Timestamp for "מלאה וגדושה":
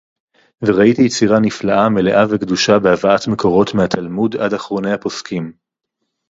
1.89-2.79